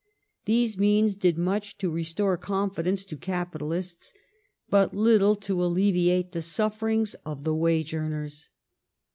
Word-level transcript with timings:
These 0.45 0.79
means 0.79 1.15
did 1.15 1.37
much 1.37 1.77
to 1.77 1.91
restore 1.91 2.35
confidence 2.35 3.05
to 3.05 3.15
capitalists, 3.15 4.15
but 4.67 4.95
little 4.95 5.35
to 5.35 5.63
alleviate 5.63 6.31
the 6.31 6.41
sufferings 6.41 7.13
of 7.23 7.43
the 7.43 7.53
wage 7.53 7.93
earners. 7.93 8.49